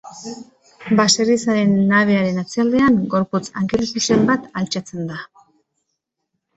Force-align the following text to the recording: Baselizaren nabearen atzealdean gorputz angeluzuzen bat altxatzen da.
Baselizaren 0.99 1.75
nabearen 1.91 2.41
atzealdean 2.45 2.99
gorputz 3.15 3.45
angeluzuzen 3.65 4.27
bat 4.35 4.53
altxatzen 4.65 5.09
da. 5.15 5.25